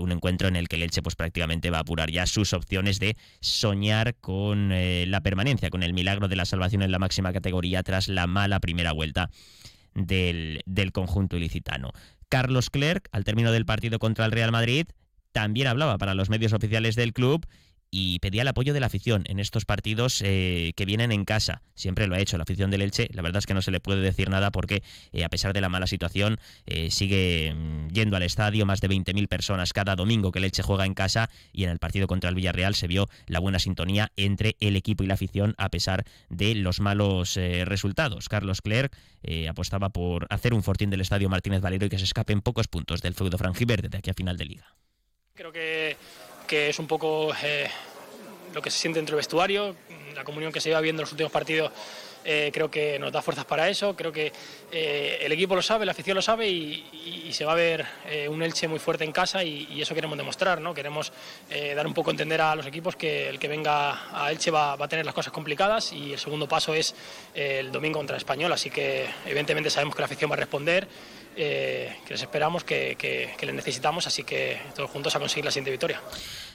un 0.00 0.12
encuentro 0.12 0.48
en 0.48 0.56
el 0.56 0.65
que 0.68 0.76
el 0.76 0.82
Elche 0.82 1.02
pues 1.02 1.16
prácticamente 1.16 1.70
va 1.70 1.78
a 1.78 1.80
apurar 1.80 2.10
ya 2.10 2.26
sus 2.26 2.52
opciones 2.52 2.98
de 2.98 3.16
soñar 3.40 4.14
con 4.16 4.72
eh, 4.72 5.04
la 5.06 5.20
permanencia, 5.20 5.70
con 5.70 5.82
el 5.82 5.92
milagro 5.92 6.28
de 6.28 6.36
la 6.36 6.44
salvación 6.44 6.82
en 6.82 6.92
la 6.92 6.98
máxima 6.98 7.32
categoría 7.32 7.82
tras 7.82 8.08
la 8.08 8.26
mala 8.26 8.60
primera 8.60 8.92
vuelta 8.92 9.30
del, 9.94 10.62
del 10.66 10.92
conjunto 10.92 11.36
ilicitano. 11.36 11.92
Carlos 12.28 12.70
Clerc, 12.70 13.08
al 13.12 13.24
término 13.24 13.52
del 13.52 13.66
partido 13.66 13.98
contra 13.98 14.24
el 14.26 14.32
Real 14.32 14.52
Madrid, 14.52 14.86
también 15.32 15.66
hablaba 15.66 15.98
para 15.98 16.14
los 16.14 16.30
medios 16.30 16.52
oficiales 16.52 16.96
del 16.96 17.12
club 17.12 17.46
y 17.90 18.18
pedía 18.18 18.42
el 18.42 18.48
apoyo 18.48 18.74
de 18.74 18.80
la 18.80 18.86
afición 18.86 19.24
en 19.26 19.38
estos 19.38 19.64
partidos 19.64 20.22
eh, 20.24 20.72
que 20.76 20.84
vienen 20.84 21.12
en 21.12 21.24
casa. 21.24 21.62
Siempre 21.74 22.06
lo 22.06 22.14
ha 22.14 22.18
hecho 22.18 22.36
la 22.36 22.42
afición 22.42 22.70
del 22.70 22.82
Elche. 22.82 23.08
La 23.12 23.22
verdad 23.22 23.38
es 23.38 23.46
que 23.46 23.54
no 23.54 23.62
se 23.62 23.70
le 23.70 23.80
puede 23.80 24.00
decir 24.00 24.28
nada 24.28 24.50
porque, 24.50 24.82
eh, 25.12 25.24
a 25.24 25.28
pesar 25.28 25.52
de 25.52 25.60
la 25.60 25.68
mala 25.68 25.86
situación, 25.86 26.38
eh, 26.66 26.90
sigue 26.90 27.54
mm, 27.54 27.88
yendo 27.88 28.16
al 28.16 28.22
estadio 28.22 28.66
más 28.66 28.80
de 28.80 28.88
20.000 28.88 29.28
personas 29.28 29.72
cada 29.72 29.96
domingo 29.96 30.32
que 30.32 30.38
el 30.38 30.44
Elche 30.44 30.62
juega 30.62 30.86
en 30.86 30.94
casa 30.94 31.30
y 31.52 31.64
en 31.64 31.70
el 31.70 31.78
partido 31.78 32.06
contra 32.06 32.30
el 32.30 32.36
Villarreal 32.36 32.74
se 32.74 32.86
vio 32.86 33.08
la 33.26 33.38
buena 33.38 33.58
sintonía 33.58 34.12
entre 34.16 34.56
el 34.60 34.76
equipo 34.76 35.04
y 35.04 35.06
la 35.06 35.14
afición 35.14 35.54
a 35.58 35.68
pesar 35.68 36.04
de 36.28 36.54
los 36.54 36.80
malos 36.80 37.36
resultados. 37.36 38.28
Carlos 38.28 38.62
Clerc 38.62 38.96
apostaba 39.48 39.90
por 39.90 40.26
hacer 40.30 40.54
un 40.54 40.62
fortín 40.62 40.90
del 40.90 41.00
estadio 41.00 41.28
Martínez 41.28 41.60
Valero 41.60 41.86
y 41.86 41.88
que 41.88 41.98
se 41.98 42.04
escapen 42.04 42.40
pocos 42.40 42.68
puntos 42.68 43.02
del 43.02 43.14
feudo 43.14 43.38
franjiverde 43.38 43.88
de 43.88 43.98
aquí 43.98 44.10
a 44.10 44.14
final 44.14 44.36
de 44.36 44.44
liga. 44.44 44.76
Creo 45.34 45.52
que 45.52 45.96
que 46.46 46.70
es 46.70 46.78
un 46.78 46.86
poco 46.86 47.32
eh, 47.42 47.68
lo 48.54 48.62
que 48.62 48.70
se 48.70 48.78
siente 48.78 48.98
dentro 48.98 49.14
del 49.14 49.20
vestuario, 49.20 49.76
la 50.14 50.24
comunión 50.24 50.52
que 50.52 50.60
se 50.60 50.70
iba 50.70 50.80
viendo 50.80 51.02
en 51.02 51.04
los 51.04 51.12
últimos 51.12 51.32
partidos. 51.32 51.72
Eh, 52.28 52.50
creo 52.52 52.68
que 52.68 52.98
nos 52.98 53.12
da 53.12 53.22
fuerzas 53.22 53.44
para 53.44 53.68
eso, 53.68 53.94
creo 53.94 54.10
que 54.10 54.32
eh, 54.72 55.18
el 55.20 55.30
equipo 55.30 55.54
lo 55.54 55.62
sabe, 55.62 55.86
la 55.86 55.92
afición 55.92 56.16
lo 56.16 56.22
sabe 56.22 56.48
y, 56.48 57.30
se 57.30 57.44
va 57.44 57.52
a 57.52 57.54
ver 57.54 57.86
un 58.30 58.42
Elche 58.42 58.66
muy 58.66 58.78
fuerte 58.78 59.04
en 59.04 59.12
casa 59.12 59.44
y, 59.44 59.80
eso 59.80 59.94
queremos 59.94 60.16
demostrar, 60.16 60.60
¿no? 60.60 60.72
queremos 60.72 61.12
dar 61.50 61.86
un 61.86 61.92
poco 61.92 62.10
a 62.10 62.12
entender 62.12 62.40
a 62.40 62.56
los 62.56 62.66
equipos 62.66 62.96
que 62.96 63.28
el 63.28 63.38
que 63.38 63.46
venga 63.46 64.08
a 64.10 64.32
Elche 64.32 64.50
va, 64.50 64.72
a 64.72 64.88
tener 64.88 65.04
las 65.04 65.14
cosas 65.14 65.32
complicadas 65.32 65.92
y 65.92 66.14
el 66.14 66.18
segundo 66.18 66.48
paso 66.48 66.72
es 66.74 66.94
el 67.34 67.70
domingo 67.70 67.98
contra 67.98 68.16
el 68.16 68.20
Español, 68.20 68.50
así 68.52 68.70
que 68.70 69.06
evidentemente 69.26 69.70
sabemos 69.70 69.94
que 69.94 70.00
la 70.00 70.06
afición 70.06 70.30
va 70.30 70.34
a 70.34 70.38
responder. 70.38 70.88
Que 71.36 72.10
les 72.10 72.22
esperamos, 72.22 72.64
que, 72.64 72.96
les 73.40 73.54
necesitamos, 73.54 74.06
así 74.06 74.24
que 74.24 74.58
todos 74.74 74.90
juntos 74.90 75.14
a 75.14 75.18
conseguir 75.18 75.44
la 75.44 75.50
siguiente 75.50 75.70
victoria. 75.70 76.00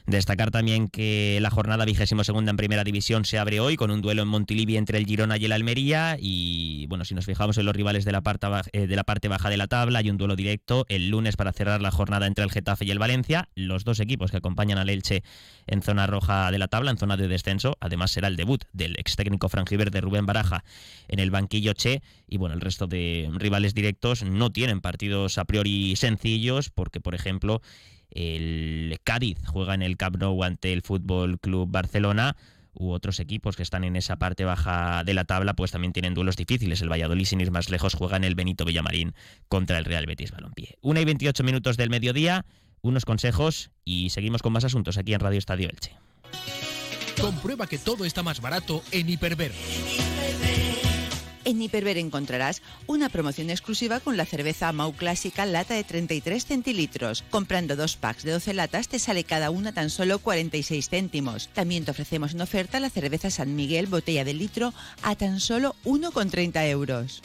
Destacar 0.07 0.49
también 0.49 0.87
que 0.87 1.37
la 1.41 1.51
jornada 1.51 1.85
vigésimo 1.85 2.23
segunda 2.23 2.49
en 2.49 2.57
primera 2.57 2.83
división 2.83 3.23
se 3.23 3.37
abre 3.37 3.59
hoy 3.59 3.75
con 3.75 3.91
un 3.91 4.01
duelo 4.01 4.23
en 4.23 4.27
Montilivi 4.27 4.77
entre 4.77 4.97
el 4.97 5.05
Girona 5.05 5.37
y 5.37 5.45
el 5.45 5.51
Almería. 5.51 6.17
Y 6.19 6.87
bueno, 6.87 7.05
si 7.05 7.13
nos 7.13 7.25
fijamos 7.25 7.57
en 7.59 7.65
los 7.65 7.75
rivales 7.75 8.03
de 8.03 8.11
la, 8.11 8.21
parte, 8.21 8.47
eh, 8.73 8.87
de 8.87 8.95
la 8.95 9.03
parte 9.03 9.27
baja 9.27 9.49
de 9.49 9.57
la 9.57 9.67
tabla, 9.67 9.99
hay 9.99 10.09
un 10.09 10.17
duelo 10.17 10.35
directo 10.35 10.85
el 10.89 11.09
lunes 11.09 11.35
para 11.35 11.53
cerrar 11.53 11.81
la 11.81 11.91
jornada 11.91 12.25
entre 12.25 12.43
el 12.43 12.51
Getafe 12.51 12.85
y 12.85 12.91
el 12.91 12.97
Valencia. 12.97 13.49
Los 13.53 13.83
dos 13.83 13.99
equipos 13.99 14.31
que 14.31 14.37
acompañan 14.37 14.79
al 14.79 14.89
Elche 14.89 15.23
en 15.67 15.83
zona 15.83 16.07
roja 16.07 16.49
de 16.49 16.57
la 16.57 16.67
tabla, 16.67 16.89
en 16.89 16.97
zona 16.97 17.15
de 17.15 17.27
descenso. 17.27 17.77
Además 17.79 18.11
será 18.11 18.27
el 18.27 18.35
debut 18.35 18.63
del 18.73 18.95
ex 18.97 19.15
técnico 19.15 19.49
de 19.51 20.01
Rubén 20.01 20.25
Baraja 20.25 20.63
en 21.07 21.19
el 21.19 21.29
banquillo 21.29 21.73
Che. 21.73 22.01
Y 22.27 22.37
bueno, 22.37 22.55
el 22.55 22.61
resto 22.61 22.87
de 22.87 23.29
rivales 23.33 23.73
directos 23.73 24.23
no 24.23 24.51
tienen 24.51 24.70
partidos 24.79 25.37
a 25.37 25.43
priori 25.43 25.95
sencillos 25.97 26.69
porque, 26.69 27.01
por 27.01 27.15
ejemplo, 27.15 27.61
el 28.11 28.97
Cádiz 29.03 29.39
juega 29.45 29.73
en 29.73 29.81
el 29.81 29.97
Camp 29.97 30.17
Nou 30.17 30.43
ante 30.43 30.71
el 30.71 30.81
Fútbol 30.81 31.39
Club 31.39 31.69
Barcelona 31.69 32.35
u 32.73 32.91
otros 32.91 33.19
equipos 33.19 33.55
que 33.55 33.63
están 33.63 33.83
en 33.83 33.95
esa 33.95 34.17
parte 34.17 34.45
baja 34.45 35.03
de 35.03 35.13
la 35.13 35.25
tabla, 35.25 35.55
pues 35.55 35.71
también 35.71 35.93
tienen 35.93 36.13
duelos 36.13 36.37
difíciles. 36.37 36.81
El 36.81 36.91
Valladolid, 36.91 37.25
sin 37.25 37.41
ir 37.41 37.51
más 37.51 37.69
lejos, 37.69 37.95
juega 37.95 38.17
en 38.17 38.23
el 38.23 38.35
Benito 38.35 38.65
Villamarín 38.65 39.13
contra 39.49 39.77
el 39.77 39.85
Real 39.85 40.05
Betis 40.05 40.31
Balompié. 40.31 40.77
Una 40.81 41.01
y 41.01 41.05
28 41.05 41.43
minutos 41.43 41.77
del 41.77 41.89
mediodía, 41.89 42.45
unos 42.81 43.05
consejos 43.05 43.71
y 43.83 44.09
seguimos 44.09 44.41
con 44.41 44.53
más 44.53 44.63
asuntos 44.63 44.97
aquí 44.97 45.13
en 45.13 45.19
Radio 45.19 45.39
Estadio 45.39 45.69
Elche. 45.69 45.91
Comprueba 47.19 47.67
que 47.67 47.77
todo 47.77 48.05
está 48.05 48.23
más 48.23 48.41
barato 48.41 48.83
en 48.91 49.09
Hiperver. 49.09 49.51
En 51.43 51.61
Hiperver 51.61 51.97
encontrarás 51.97 52.61
una 52.87 53.09
promoción 53.09 53.49
exclusiva 53.49 53.99
con 53.99 54.17
la 54.17 54.25
cerveza 54.25 54.71
Mau 54.71 54.93
Clásica 54.93 55.45
lata 55.45 55.73
de 55.73 55.83
33 55.83 56.45
centilitros. 56.45 57.23
Comprando 57.29 57.75
dos 57.75 57.97
packs 57.97 58.23
de 58.23 58.31
12 58.31 58.53
latas 58.53 58.87
te 58.87 58.99
sale 58.99 59.23
cada 59.23 59.49
una 59.49 59.73
tan 59.73 59.89
solo 59.89 60.19
46 60.19 60.89
céntimos. 60.89 61.49
También 61.53 61.85
te 61.85 61.91
ofrecemos 61.91 62.33
en 62.33 62.41
oferta 62.41 62.79
la 62.79 62.89
cerveza 62.89 63.31
San 63.31 63.55
Miguel 63.55 63.87
botella 63.87 64.23
de 64.23 64.33
litro 64.33 64.73
a 65.01 65.15
tan 65.15 65.39
solo 65.39 65.75
1,30 65.85 66.69
euros. 66.69 67.21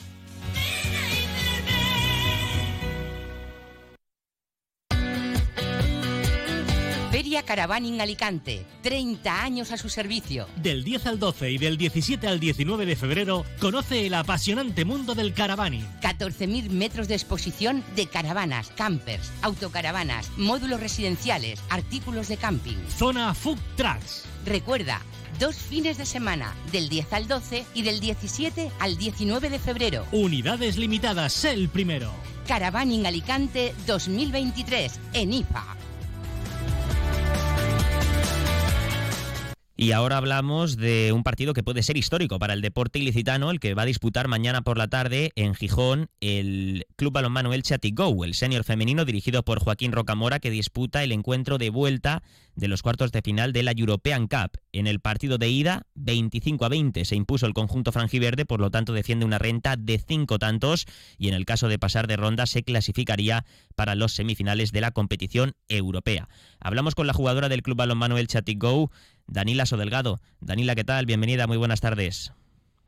Feria 7.37 7.49
Caravaning 7.49 8.01
Alicante, 8.01 8.65
30 8.81 9.43
años 9.43 9.71
a 9.71 9.77
su 9.77 9.91
servicio. 9.91 10.49
Del 10.57 10.85
10 10.85 11.05
al 11.05 11.19
12 11.19 11.51
y 11.51 11.59
del 11.59 11.77
17 11.77 12.27
al 12.27 12.41
19 12.41 12.87
de 12.87 12.97
febrero, 12.97 13.45
conoce 13.61 14.07
el 14.07 14.15
apasionante 14.15 14.87
mundo 14.87 15.15
del 15.15 15.35
caravaning. 15.35 15.85
14.000 16.01 16.71
metros 16.71 17.09
de 17.09 17.15
exposición 17.15 17.85
de 17.95 18.07
caravanas, 18.07 18.73
campers, 18.75 19.31
autocaravanas, 19.43 20.31
módulos 20.39 20.81
residenciales, 20.81 21.61
artículos 21.69 22.29
de 22.29 22.39
camping. 22.39 22.79
Zona 22.89 23.35
Food 23.35 23.59
Trucks. 23.77 24.25
Recuerda, 24.47 25.03
dos 25.39 25.57
fines 25.57 25.99
de 25.99 26.07
semana, 26.07 26.55
del 26.73 26.89
10 26.89 27.13
al 27.13 27.29
12 27.29 27.67
y 27.75 27.83
del 27.83 28.01
17 28.01 28.71
al 28.79 28.97
19 28.97 29.51
de 29.51 29.59
febrero. 29.59 30.07
Unidades 30.11 30.79
limitadas, 30.79 31.45
el 31.45 31.69
primero. 31.69 32.11
Caravaning 32.49 33.07
Alicante 33.07 33.75
2023, 33.87 35.01
en 35.13 35.35
IFA. 35.35 35.76
Y 39.79 39.93
ahora 39.93 40.17
hablamos 40.17 40.79
de 40.79 41.13
un 41.13 41.23
partido 41.23 41.53
que 41.53 41.63
puede 41.63 41.83
ser 41.83 41.99
histórico 41.99 42.39
para 42.39 42.55
el 42.55 42.63
deporte 42.63 42.99
ilicitano, 42.99 43.51
el 43.51 43.61
que 43.61 43.75
va 43.75 43.83
a 43.83 43.87
disputar 43.87 44.27
mañana 44.27 44.63
por 44.63 44.79
la 44.79 44.89
tarde 44.89 45.33
en 45.37 45.55
Gijón 45.55 46.09
el 46.21 46.87
Club 46.97 47.13
Balonmano 47.13 47.53
Elche 47.53 47.75
Atigou, 47.75 48.25
el 48.25 48.33
senior 48.33 48.65
femenino 48.65 49.05
dirigido 49.05 49.43
por 49.43 49.61
Joaquín 49.61 49.93
Rocamora, 49.93 50.39
que 50.39 50.51
disputa 50.51 51.05
el 51.05 51.13
encuentro 51.13 51.59
de 51.59 51.69
vuelta 51.69 52.23
de 52.55 52.69
los 52.69 52.81
cuartos 52.81 53.13
de 53.13 53.21
final 53.21 53.53
de 53.53 53.63
la 53.63 53.73
European 53.77 54.29
Cup. 54.29 54.59
En 54.73 54.87
el 54.87 55.01
partido 55.01 55.37
de 55.37 55.51
ida, 55.51 55.83
25 55.95 56.65
a 56.65 56.69
20 56.71 57.05
se 57.05 57.15
impuso 57.15 57.47
el 57.47 57.53
conjunto 57.53 57.93
franjiverde, 57.93 58.47
por 58.47 58.61
lo 58.61 58.71
tanto 58.71 58.95
defiende 58.95 59.27
una 59.27 59.39
renta 59.39 59.77
de 59.77 59.99
cinco 59.99 60.39
tantos 60.39 60.87
y 61.19 61.29
en 61.29 61.35
el 61.35 61.45
caso 61.45 61.69
de 61.69 61.79
pasar 61.79 62.07
de 62.07 62.17
ronda 62.17 62.47
se 62.47 62.63
clasificaría 62.63 63.45
para 63.75 63.95
los 63.95 64.15
semifinales 64.15 64.73
de 64.73 64.81
la 64.81 64.91
competición 64.93 65.53
europea. 65.69 66.31
Hablamos 66.61 66.95
con 66.95 67.07
la 67.07 67.13
jugadora 67.13 67.51
del 67.51 67.63
Club 67.63 67.77
Balonmano 67.77 68.17
Elche 68.17 68.39
Atigou, 68.39 68.91
Danila 69.27 69.67
Sodelgado. 69.67 70.21
Danila, 70.41 70.75
¿qué 70.75 70.85
tal? 70.85 71.07
Bienvenida, 71.07 71.47
muy 71.47 71.57
buenas 71.57 71.81
tardes. 71.81 72.33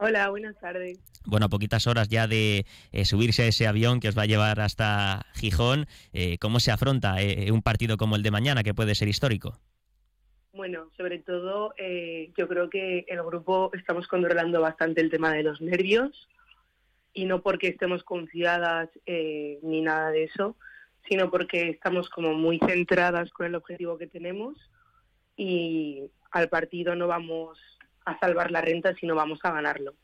Hola, 0.00 0.30
buenas 0.30 0.56
tardes. 0.60 1.00
Bueno, 1.26 1.46
a 1.46 1.48
poquitas 1.48 1.88
horas 1.88 2.08
ya 2.08 2.28
de 2.28 2.66
eh, 2.92 3.04
subirse 3.04 3.42
a 3.42 3.46
ese 3.46 3.66
avión 3.66 3.98
que 3.98 4.08
os 4.08 4.16
va 4.16 4.22
a 4.22 4.26
llevar 4.26 4.60
hasta 4.60 5.26
Gijón, 5.34 5.86
eh, 6.12 6.38
¿cómo 6.38 6.60
se 6.60 6.70
afronta 6.70 7.20
eh, 7.20 7.50
un 7.50 7.62
partido 7.62 7.96
como 7.96 8.14
el 8.14 8.22
de 8.22 8.30
mañana, 8.30 8.62
que 8.62 8.74
puede 8.74 8.94
ser 8.94 9.08
histórico? 9.08 9.58
Bueno, 10.52 10.90
sobre 10.96 11.18
todo 11.18 11.72
yo 12.36 12.48
creo 12.48 12.70
que 12.70 13.04
el 13.06 13.22
grupo 13.22 13.70
estamos 13.74 14.08
controlando 14.08 14.60
bastante 14.60 15.00
el 15.00 15.10
tema 15.10 15.32
de 15.32 15.44
los 15.44 15.60
nervios 15.60 16.28
y 17.12 17.26
no 17.26 17.42
porque 17.42 17.68
estemos 17.68 18.02
confiadas 18.02 18.88
ni 19.06 19.82
nada 19.82 20.10
de 20.10 20.24
eso, 20.24 20.56
sino 21.08 21.30
porque 21.30 21.68
estamos 21.68 22.08
como 22.08 22.34
muy 22.34 22.58
centradas 22.58 23.30
con 23.30 23.46
el 23.46 23.54
objetivo 23.54 23.98
que 23.98 24.08
tenemos 24.08 24.56
y 25.38 26.10
al 26.32 26.48
partido 26.48 26.94
no 26.94 27.06
vamos 27.06 27.58
a 28.04 28.18
salvar 28.18 28.50
la 28.50 28.60
renta, 28.60 28.92
sino 29.00 29.14
vamos 29.14 29.38
a 29.44 29.52
ganarlo. 29.52 29.94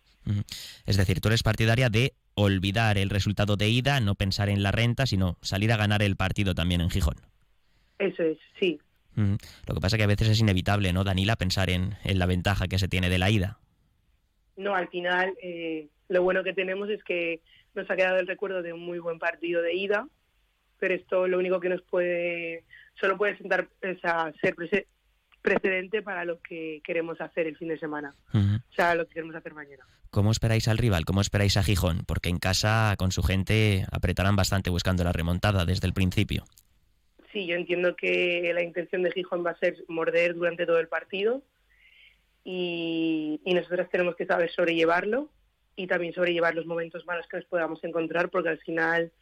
Es 0.86 0.96
decir, 0.96 1.20
tú 1.20 1.28
eres 1.28 1.42
partidaria 1.42 1.90
de 1.90 2.14
olvidar 2.34 2.96
el 2.96 3.10
resultado 3.10 3.56
de 3.56 3.68
ida, 3.68 4.00
no 4.00 4.14
pensar 4.14 4.48
en 4.48 4.62
la 4.62 4.72
renta, 4.72 5.06
sino 5.06 5.36
salir 5.42 5.72
a 5.72 5.76
ganar 5.76 6.02
el 6.02 6.16
partido 6.16 6.54
también 6.54 6.80
en 6.80 6.88
Gijón. 6.88 7.16
Eso 7.98 8.22
es, 8.22 8.38
sí. 8.58 8.80
Lo 9.16 9.74
que 9.74 9.80
pasa 9.80 9.96
es 9.96 9.98
que 9.98 10.04
a 10.04 10.08
veces 10.08 10.28
es 10.28 10.40
inevitable, 10.40 10.92
¿no, 10.92 11.04
Danila, 11.04 11.36
pensar 11.36 11.70
en, 11.70 11.96
la 12.04 12.26
ventaja 12.26 12.66
que 12.66 12.78
se 12.78 12.88
tiene 12.88 13.10
de 13.10 13.18
la 13.18 13.30
ida? 13.30 13.58
No, 14.56 14.74
al 14.74 14.88
final 14.88 15.34
eh, 15.42 15.88
lo 16.08 16.22
bueno 16.22 16.42
que 16.42 16.52
tenemos 16.52 16.88
es 16.90 17.02
que 17.04 17.40
nos 17.74 17.88
ha 17.90 17.96
quedado 17.96 18.18
el 18.18 18.26
recuerdo 18.26 18.62
de 18.62 18.72
un 18.72 18.80
muy 18.80 18.98
buen 18.98 19.18
partido 19.18 19.62
de 19.62 19.74
ida, 19.74 20.08
pero 20.78 20.94
esto 20.94 21.28
lo 21.28 21.38
único 21.38 21.60
que 21.60 21.68
nos 21.68 21.82
puede, 21.82 22.64
solo 23.00 23.16
puede 23.16 23.36
sentar, 23.38 23.68
o 23.82 24.38
ser 24.40 24.54
precedente 25.44 26.00
para 26.00 26.24
lo 26.24 26.40
que 26.40 26.80
queremos 26.82 27.20
hacer 27.20 27.46
el 27.46 27.56
fin 27.58 27.68
de 27.68 27.78
semana, 27.78 28.14
o 28.32 28.74
sea, 28.74 28.94
lo 28.94 29.06
que 29.06 29.12
queremos 29.12 29.36
hacer 29.36 29.52
mañana. 29.52 29.84
¿Cómo 30.10 30.30
esperáis 30.30 30.68
al 30.68 30.78
rival? 30.78 31.04
¿Cómo 31.04 31.20
esperáis 31.20 31.58
a 31.58 31.62
Gijón? 31.62 32.04
Porque 32.06 32.30
en 32.30 32.38
casa 32.38 32.94
con 32.96 33.12
su 33.12 33.22
gente 33.22 33.84
apretarán 33.92 34.36
bastante 34.36 34.70
buscando 34.70 35.04
la 35.04 35.12
remontada 35.12 35.66
desde 35.66 35.86
el 35.86 35.92
principio. 35.92 36.44
Sí, 37.30 37.46
yo 37.46 37.56
entiendo 37.56 37.94
que 37.94 38.52
la 38.54 38.62
intención 38.62 39.02
de 39.02 39.12
Gijón 39.12 39.44
va 39.44 39.50
a 39.50 39.58
ser 39.58 39.76
morder 39.86 40.34
durante 40.34 40.64
todo 40.64 40.80
el 40.80 40.88
partido 40.88 41.42
y, 42.42 43.38
y 43.44 43.52
nosotros 43.52 43.86
tenemos 43.90 44.16
que 44.16 44.24
saber 44.24 44.50
sobrellevarlo 44.50 45.28
y 45.76 45.86
también 45.86 46.14
sobrellevar 46.14 46.54
los 46.54 46.64
momentos 46.64 47.04
malos 47.04 47.26
que 47.28 47.36
nos 47.36 47.46
podamos 47.46 47.84
encontrar 47.84 48.30
porque 48.30 48.48
al 48.48 48.58
final 48.60 49.12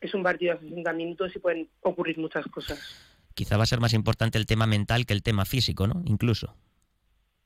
es 0.00 0.12
un 0.12 0.24
partido 0.24 0.54
a 0.54 0.58
60 0.58 0.92
minutos 0.92 1.36
y 1.36 1.38
pueden 1.38 1.68
ocurrir 1.82 2.18
muchas 2.18 2.46
cosas 2.46 3.07
quizá 3.38 3.56
va 3.56 3.62
a 3.62 3.66
ser 3.66 3.78
más 3.78 3.94
importante 3.94 4.36
el 4.36 4.46
tema 4.46 4.66
mental 4.66 5.06
que 5.06 5.12
el 5.12 5.22
tema 5.22 5.44
físico, 5.44 5.86
¿no? 5.86 6.02
Incluso. 6.06 6.56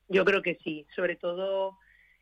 Yo 0.09 0.25
creo 0.25 0.41
que 0.41 0.57
sí, 0.63 0.87
sobre 0.95 1.15
todo 1.15 1.77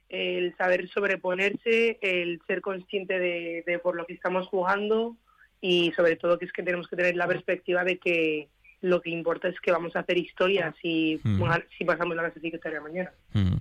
el 0.09 0.53
saber 0.57 0.89
sobreponerse, 0.89 1.97
el 2.01 2.41
ser 2.47 2.59
consciente 2.59 3.17
de, 3.17 3.79
por 3.81 3.95
lo 3.95 4.05
que 4.05 4.13
estamos 4.13 4.45
jugando 4.47 5.15
y 5.61 5.93
sobre 5.95 6.17
todo 6.17 6.37
que 6.37 6.45
es 6.45 6.51
que 6.51 6.63
tenemos 6.63 6.89
que 6.89 6.97
tener 6.97 7.15
la 7.15 7.27
perspectiva 7.27 7.85
de 7.85 7.97
que 7.97 8.49
lo 8.81 9.01
que 9.01 9.09
importa 9.09 9.47
es 9.47 9.57
que 9.61 9.71
vamos 9.71 9.95
a 9.95 9.99
hacer 9.99 10.17
historia 10.17 10.75
si, 10.81 11.21
mm. 11.23 11.41
si 11.77 11.85
pasamos 11.85 12.13
la 12.17 12.23
clasificatoria 12.23 12.81
mañana. 12.81 13.11
Mm. 13.31 13.55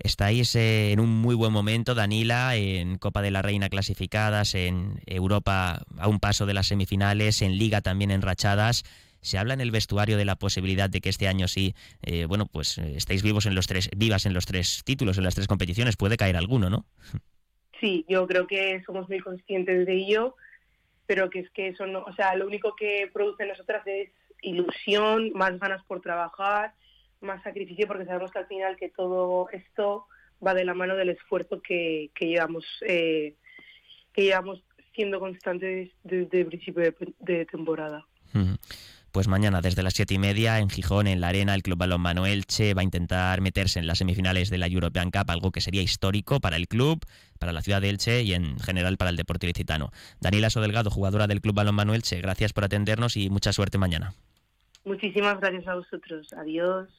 Estáis 0.00 0.56
eh, 0.56 0.90
en 0.90 0.98
un 0.98 1.10
muy 1.10 1.36
buen 1.36 1.52
momento, 1.52 1.94
Danila, 1.94 2.56
en 2.56 2.98
Copa 2.98 3.22
de 3.22 3.30
la 3.30 3.42
Reina 3.42 3.68
clasificadas, 3.68 4.56
en 4.56 5.00
Europa 5.06 5.82
a 5.98 6.08
un 6.08 6.18
paso 6.18 6.46
de 6.46 6.54
las 6.54 6.66
semifinales, 6.66 7.42
en 7.42 7.56
Liga 7.58 7.80
también 7.80 8.10
enrachadas. 8.10 8.82
Se 9.26 9.38
habla 9.38 9.54
en 9.54 9.60
el 9.60 9.70
vestuario 9.70 10.16
de 10.16 10.24
la 10.24 10.36
posibilidad 10.36 10.88
de 10.88 11.00
que 11.00 11.08
este 11.08 11.26
año 11.26 11.48
sí, 11.48 11.74
eh, 12.02 12.26
bueno, 12.26 12.46
pues 12.46 12.78
eh, 12.78 12.94
estéis 12.96 13.22
vivos 13.22 13.46
en 13.46 13.54
los 13.54 13.66
tres, 13.66 13.90
vivas 13.96 14.24
en 14.24 14.34
los 14.34 14.46
tres 14.46 14.82
títulos, 14.84 15.18
en 15.18 15.24
las 15.24 15.34
tres 15.34 15.48
competiciones. 15.48 15.96
Puede 15.96 16.16
caer 16.16 16.36
alguno, 16.36 16.70
¿no? 16.70 16.86
Sí, 17.80 18.04
yo 18.08 18.26
creo 18.26 18.46
que 18.46 18.82
somos 18.86 19.08
muy 19.08 19.18
conscientes 19.18 19.84
de 19.84 19.94
ello, 19.94 20.36
pero 21.06 21.28
que 21.28 21.40
es 21.40 21.50
que 21.50 21.68
eso 21.68 21.86
no, 21.86 22.04
o 22.04 22.12
sea, 22.14 22.36
lo 22.36 22.46
único 22.46 22.74
que 22.76 23.10
produce 23.12 23.42
en 23.42 23.50
nosotras 23.50 23.86
es 23.86 24.10
ilusión, 24.42 25.32
más 25.34 25.58
ganas 25.58 25.82
por 25.84 26.00
trabajar, 26.00 26.72
más 27.20 27.42
sacrificio, 27.42 27.86
porque 27.86 28.04
sabemos 28.04 28.30
que 28.30 28.38
al 28.38 28.46
final 28.46 28.76
que 28.76 28.90
todo 28.90 29.48
esto 29.50 30.06
va 30.44 30.54
de 30.54 30.64
la 30.64 30.74
mano 30.74 30.94
del 30.94 31.10
esfuerzo 31.10 31.60
que, 31.60 32.10
que 32.14 32.28
llevamos 32.28 32.64
eh, 32.86 33.34
que 34.12 34.22
llevamos 34.22 34.62
siendo 34.94 35.20
constantes 35.20 35.90
desde 36.04 36.40
el 36.40 36.46
principio 36.46 36.92
de, 37.18 37.44
temporada 37.46 38.06
pues 39.16 39.28
mañana 39.28 39.62
desde 39.62 39.82
las 39.82 39.94
siete 39.94 40.12
y 40.12 40.18
media 40.18 40.58
en 40.58 40.68
Gijón, 40.68 41.06
en 41.06 41.22
la 41.22 41.28
Arena, 41.28 41.54
el 41.54 41.62
Club 41.62 41.78
Balonmano 41.78 42.26
Elche 42.26 42.74
va 42.74 42.82
a 42.82 42.84
intentar 42.84 43.40
meterse 43.40 43.78
en 43.78 43.86
las 43.86 43.96
semifinales 43.96 44.50
de 44.50 44.58
la 44.58 44.66
European 44.66 45.10
Cup, 45.10 45.30
algo 45.30 45.52
que 45.52 45.62
sería 45.62 45.80
histórico 45.80 46.38
para 46.38 46.56
el 46.56 46.68
club, 46.68 47.00
para 47.38 47.54
la 47.54 47.62
ciudad 47.62 47.80
de 47.80 47.88
Elche 47.88 48.24
y 48.24 48.34
en 48.34 48.58
general 48.58 48.98
para 48.98 49.08
el 49.08 49.16
deporte 49.16 49.46
licitano. 49.46 49.90
Daniela 50.20 50.50
Sodelgado, 50.50 50.90
jugadora 50.90 51.26
del 51.26 51.40
Club 51.40 51.54
Balonmano 51.54 51.94
Elche, 51.94 52.20
gracias 52.20 52.52
por 52.52 52.64
atendernos 52.64 53.16
y 53.16 53.30
mucha 53.30 53.54
suerte 53.54 53.78
mañana. 53.78 54.12
Muchísimas 54.84 55.40
gracias 55.40 55.66
a 55.66 55.76
vosotros. 55.76 56.30
Adiós. 56.34 56.90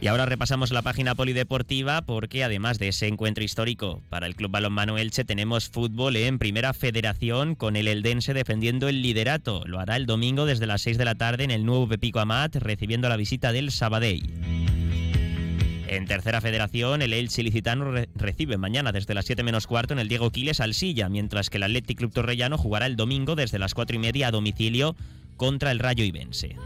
Y 0.00 0.06
ahora 0.06 0.26
repasamos 0.26 0.70
la 0.70 0.82
página 0.82 1.16
polideportiva 1.16 2.02
porque 2.02 2.44
además 2.44 2.78
de 2.78 2.88
ese 2.88 3.08
encuentro 3.08 3.42
histórico 3.42 4.00
para 4.08 4.28
el 4.28 4.36
Club 4.36 4.52
Balonmano 4.52 4.96
Elche 4.96 5.24
tenemos 5.24 5.68
fútbol 5.68 6.14
en 6.14 6.38
Primera 6.38 6.72
Federación 6.72 7.56
con 7.56 7.74
el 7.74 7.88
Eldense 7.88 8.32
defendiendo 8.32 8.88
el 8.88 9.02
liderato. 9.02 9.64
Lo 9.66 9.80
hará 9.80 9.96
el 9.96 10.06
domingo 10.06 10.46
desde 10.46 10.68
las 10.68 10.82
6 10.82 10.98
de 10.98 11.04
la 11.04 11.16
tarde 11.16 11.42
en 11.42 11.50
el 11.50 11.64
nuevo 11.66 11.88
Pepico 11.88 12.20
Amat 12.20 12.54
recibiendo 12.56 13.08
la 13.08 13.16
visita 13.16 13.52
del 13.52 13.72
Sabadell. 13.72 14.22
En 15.88 16.06
tercera 16.06 16.40
federación, 16.40 17.02
el 17.02 17.12
Elche 17.12 17.42
Licitano 17.42 17.90
recibe 18.14 18.56
mañana 18.56 18.92
desde 18.92 19.14
las 19.14 19.24
7 19.24 19.42
menos 19.42 19.66
cuarto 19.66 19.94
en 19.94 19.98
el 19.98 20.08
Diego 20.08 20.30
Quiles 20.30 20.60
al 20.60 20.74
Silla, 20.74 21.08
mientras 21.08 21.50
que 21.50 21.56
el 21.56 21.64
Athletic 21.64 21.98
Club 21.98 22.12
Torrellano 22.12 22.56
jugará 22.56 22.86
el 22.86 22.94
domingo 22.94 23.34
desde 23.34 23.58
las 23.58 23.74
4 23.74 23.96
y 23.96 23.98
media 23.98 24.28
a 24.28 24.30
domicilio 24.30 24.94
contra 25.36 25.72
el 25.72 25.78
Rayo 25.78 26.04
Ibense. 26.04 26.56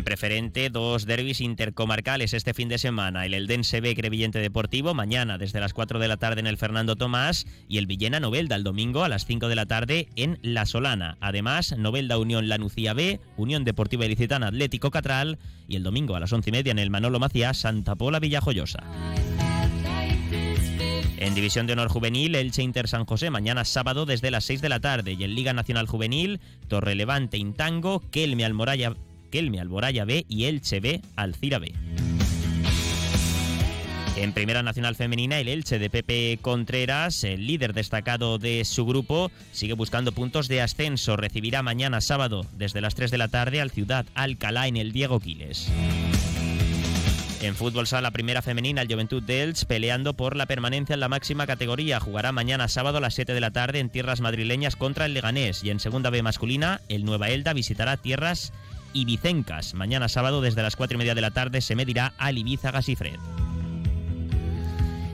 En 0.00 0.04
preferente, 0.04 0.70
dos 0.70 1.04
derbis 1.04 1.42
intercomarcales 1.42 2.32
este 2.32 2.54
fin 2.54 2.70
de 2.70 2.78
semana. 2.78 3.26
El 3.26 3.34
Eldense 3.34 3.82
B 3.82 3.94
Crevillente 3.94 4.38
Deportivo 4.38 4.94
mañana 4.94 5.36
desde 5.36 5.60
las 5.60 5.74
4 5.74 5.98
de 5.98 6.08
la 6.08 6.16
tarde 6.16 6.40
en 6.40 6.46
el 6.46 6.56
Fernando 6.56 6.96
Tomás 6.96 7.46
y 7.68 7.76
el 7.76 7.86
Villena 7.86 8.18
Novelda 8.18 8.56
el 8.56 8.64
domingo 8.64 9.04
a 9.04 9.10
las 9.10 9.26
5 9.26 9.48
de 9.48 9.56
la 9.56 9.66
tarde 9.66 10.08
en 10.16 10.38
La 10.40 10.64
Solana. 10.64 11.18
Además, 11.20 11.76
Novelda 11.76 12.16
Unión 12.16 12.48
Lanucía 12.48 12.94
B, 12.94 13.20
Unión 13.36 13.64
Deportiva 13.64 14.06
Ilicitana 14.06 14.46
Atlético 14.46 14.90
Catral 14.90 15.38
y 15.68 15.76
el 15.76 15.82
domingo 15.82 16.16
a 16.16 16.20
las 16.20 16.32
11 16.32 16.48
y 16.48 16.52
media 16.52 16.70
en 16.70 16.78
el 16.78 16.88
Manolo 16.88 17.20
Macías 17.20 17.58
Santa 17.58 17.94
Pola 17.94 18.20
Villajoyosa. 18.20 18.82
En 21.18 21.34
División 21.34 21.66
de 21.66 21.74
Honor 21.74 21.88
Juvenil, 21.88 22.36
Elche 22.36 22.62
Inter 22.62 22.88
San 22.88 23.04
José, 23.04 23.28
mañana 23.28 23.66
sábado 23.66 24.06
desde 24.06 24.30
las 24.30 24.44
6 24.44 24.62
de 24.62 24.70
la 24.70 24.80
tarde. 24.80 25.12
Y 25.12 25.24
en 25.24 25.34
Liga 25.34 25.52
Nacional 25.52 25.86
Juvenil, 25.86 26.40
Torre 26.68 26.94
Levante 26.94 27.36
Intango, 27.36 28.02
Kelme 28.10 28.46
Almoraya 28.46 28.94
Kelme 29.30 29.60
Alboraya 29.60 30.04
B 30.04 30.26
y 30.28 30.44
Elche 30.44 30.80
B 30.80 31.00
Alcira 31.16 31.58
B. 31.58 31.72
En 34.20 34.34
Primera 34.34 34.62
Nacional 34.62 34.96
Femenina, 34.96 35.38
el 35.38 35.48
Elche 35.48 35.78
de 35.78 35.88
Pepe 35.88 36.38
Contreras, 36.42 37.24
el 37.24 37.46
líder 37.46 37.72
destacado 37.72 38.36
de 38.38 38.66
su 38.66 38.84
grupo, 38.84 39.30
sigue 39.50 39.72
buscando 39.72 40.12
puntos 40.12 40.46
de 40.46 40.60
ascenso. 40.60 41.16
Recibirá 41.16 41.62
mañana 41.62 42.02
sábado 42.02 42.44
desde 42.52 42.82
las 42.82 42.94
3 42.94 43.10
de 43.10 43.16
la 43.18 43.28
tarde 43.28 43.62
al 43.62 43.70
Ciudad 43.70 44.04
Alcalá 44.14 44.66
en 44.66 44.76
el 44.76 44.92
Diego 44.92 45.20
Quiles. 45.20 45.70
En 47.40 47.54
fútbol 47.54 47.86
sala 47.86 48.10
primera 48.10 48.42
femenina, 48.42 48.82
el 48.82 48.92
Juventud 48.92 49.22
de 49.22 49.42
Elche 49.42 49.64
peleando 49.64 50.12
por 50.12 50.36
la 50.36 50.44
permanencia 50.44 50.92
en 50.92 51.00
la 51.00 51.08
máxima 51.08 51.46
categoría. 51.46 51.98
Jugará 51.98 52.32
mañana 52.32 52.68
sábado 52.68 52.98
a 52.98 53.00
las 53.00 53.14
7 53.14 53.32
de 53.32 53.40
la 53.40 53.52
tarde 53.52 53.78
en 53.78 53.88
tierras 53.88 54.20
madrileñas 54.20 54.76
contra 54.76 55.06
el 55.06 55.14
Leganés. 55.14 55.64
Y 55.64 55.70
en 55.70 55.80
segunda 55.80 56.10
B 56.10 56.22
masculina, 56.22 56.82
el 56.90 57.06
Nueva 57.06 57.30
Elda 57.30 57.54
visitará 57.54 57.96
tierras 57.96 58.52
Ibicencas. 58.92 59.74
Mañana 59.74 60.08
sábado 60.08 60.40
desde 60.40 60.62
las 60.62 60.76
4 60.76 60.96
y 60.96 60.98
media 60.98 61.14
de 61.14 61.20
la 61.20 61.30
tarde 61.30 61.60
se 61.60 61.76
medirá 61.76 62.12
al 62.18 62.38
Ibiza 62.38 62.70
Gasifred. 62.70 63.18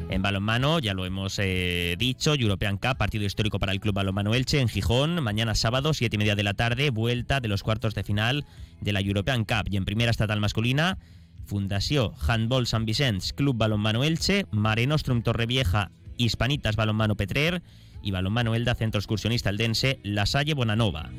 En 0.08 0.22
balonmano, 0.22 0.78
ya 0.78 0.94
lo 0.94 1.04
hemos 1.04 1.38
eh, 1.40 1.96
dicho, 1.98 2.34
European 2.34 2.78
Cup, 2.78 2.96
partido 2.96 3.24
histórico 3.24 3.58
para 3.58 3.72
el 3.72 3.80
Club 3.80 3.94
Balonmano 3.94 4.34
Elche 4.34 4.60
en 4.60 4.68
Gijón. 4.68 5.22
Mañana 5.22 5.54
sábado, 5.54 5.94
7 5.94 6.14
y 6.14 6.18
media 6.18 6.36
de 6.36 6.44
la 6.44 6.54
tarde, 6.54 6.90
vuelta 6.90 7.40
de 7.40 7.48
los 7.48 7.62
cuartos 7.62 7.94
de 7.94 8.04
final 8.04 8.44
de 8.80 8.92
la 8.92 9.00
European 9.00 9.44
Cup. 9.44 9.68
Y 9.68 9.76
en 9.76 9.84
primera 9.84 10.10
estatal 10.10 10.40
masculina, 10.40 10.98
Fundación 11.44 12.12
Handball 12.26 12.66
San 12.66 12.84
Vicens, 12.86 13.32
Club 13.32 13.56
Balonmano 13.56 14.04
Elche, 14.04 14.46
Mare 14.52 14.86
Nostrum 14.86 15.22
Torrevieja, 15.22 15.90
Hispanitas 16.16 16.76
Balonmano 16.76 17.16
Petrer 17.16 17.62
y 18.02 18.12
Balonmano 18.12 18.54
Elda 18.54 18.74
Centro 18.74 19.00
Excursionista 19.00 19.50
Eldense, 19.50 19.98
La 20.02 20.26
Salle 20.26 20.54
Bonanova. 20.54 21.10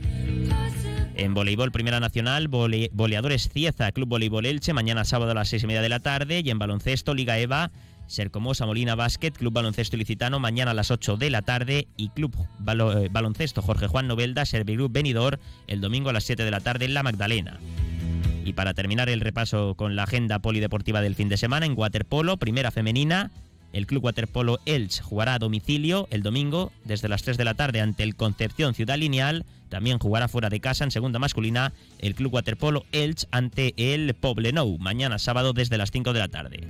En 1.18 1.34
voleibol 1.34 1.72
Primera 1.72 2.00
Nacional, 2.00 2.48
Boleadores 2.48 3.50
Cieza, 3.50 3.92
Club 3.92 4.08
Voleibol 4.08 4.46
Elche, 4.46 4.72
mañana 4.74 5.04
sábado 5.04 5.32
a 5.32 5.34
las 5.34 5.50
seis 5.50 5.64
y 5.64 5.68
media 5.68 5.82
de 5.82 5.90
la 5.90 6.00
tarde. 6.00 6.44
Y 6.46 6.52
en 6.52 6.60
baloncesto, 6.60 7.16
Liga 7.16 7.40
EVA, 7.40 7.72
Sercomosa 8.06 8.68
Molina 8.68 8.94
Basket, 8.94 9.32
Club 9.32 9.52
Baloncesto 9.52 9.96
Ilicitano, 9.96 10.40
mañana 10.40 10.72
a 10.72 10.74
las 10.76 10.92
8 10.92 11.18
de 11.18 11.32
la 11.32 11.42
tarde 11.42 11.88
y 11.98 12.10
Club 12.10 12.36
eh, 12.36 13.10
Baloncesto 13.12 13.64
Jorge 13.64 13.88
Juan 13.88 14.08
Novelda, 14.08 14.46
Servigroup 14.46 14.92
Benidor, 14.92 15.40
el 15.66 15.82
domingo 15.82 16.12
a 16.12 16.14
las 16.14 16.24
7 16.24 16.46
de 16.46 16.52
la 16.52 16.60
tarde 16.60 16.86
en 16.86 16.94
La 16.94 17.02
Magdalena. 17.02 17.60
Y 18.46 18.54
para 18.54 18.76
terminar 18.76 19.10
el 19.10 19.20
repaso 19.20 19.74
con 19.74 19.96
la 19.96 20.04
agenda 20.04 20.38
polideportiva 20.38 21.02
del 21.02 21.16
fin 21.16 21.30
de 21.30 21.38
semana, 21.38 21.66
en 21.66 21.74
waterpolo, 21.76 22.38
primera 22.38 22.70
femenina, 22.70 23.32
el 23.78 23.86
Club 23.86 24.06
Waterpolo 24.06 24.60
Elche 24.66 25.04
jugará 25.04 25.36
a 25.36 25.40
domicilio 25.40 26.08
el 26.10 26.24
domingo 26.24 26.72
desde 26.84 27.08
las 27.08 27.22
3 27.22 27.38
de 27.38 27.46
la 27.46 27.54
tarde 27.54 27.80
ante 27.80 28.02
el 28.02 28.16
Concepción 28.16 28.74
Ciudad 28.74 28.98
Lineal. 28.98 29.46
También 29.70 30.00
jugará 30.00 30.28
fuera 30.28 30.50
de 30.50 30.60
casa 30.60 30.84
en 30.84 30.90
segunda 30.90 31.20
masculina 31.20 31.74
el 32.00 32.16
Club 32.16 32.34
Waterpolo 32.34 32.86
Elche 32.92 33.28
ante 33.30 33.76
el 33.78 34.16
Poblenou 34.16 34.80
mañana 34.80 35.20
sábado 35.20 35.54
desde 35.54 35.78
las 35.78 35.92
5 35.92 36.14
de 36.14 36.20
la 36.20 36.28
tarde. 36.28 36.68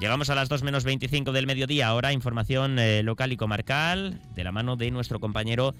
Llegamos 0.00 0.30
a 0.30 0.34
las 0.34 0.48
2 0.48 0.62
menos 0.62 0.84
25 0.84 1.32
del 1.32 1.46
mediodía. 1.46 1.88
Ahora 1.88 2.14
información 2.14 2.78
eh, 2.78 3.02
local 3.02 3.32
y 3.32 3.36
comarcal 3.36 4.18
de 4.34 4.44
la 4.44 4.50
mano 4.50 4.76
de 4.76 4.90
nuestro 4.90 5.20
compañero 5.20 5.74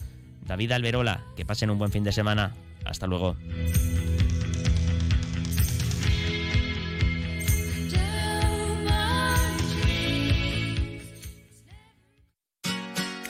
David 0.46 0.72
Alberola. 0.72 1.24
Que 1.36 1.46
pasen 1.46 1.70
un 1.70 1.78
buen 1.78 1.90
fin 1.90 2.04
de 2.04 2.12
semana. 2.12 2.52
Hasta 2.84 3.06
luego. 3.06 3.34